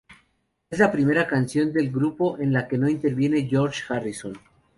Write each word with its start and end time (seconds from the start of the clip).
Es 0.71 0.79
la 0.79 0.91
primera 0.91 1.27
canción 1.27 1.71
del 1.71 1.91
grupo 1.91 2.39
en 2.39 2.53
la 2.53 2.67
que 2.67 2.75
no 2.79 2.89
interviene 2.89 3.45
George 3.47 3.83
Harrison. 3.93 4.35